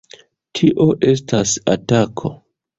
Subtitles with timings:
[0.59, 2.37] Tio estas atako!